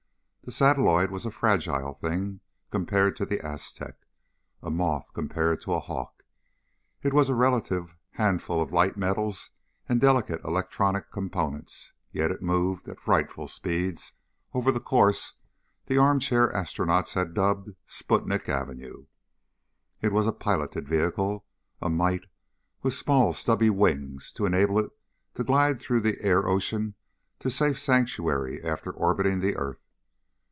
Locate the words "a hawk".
5.73-6.23